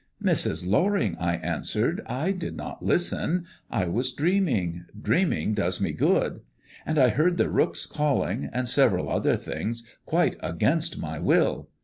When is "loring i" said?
0.67-1.35